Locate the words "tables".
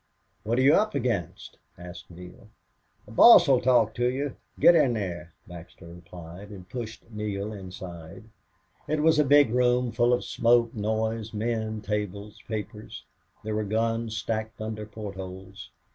11.81-12.41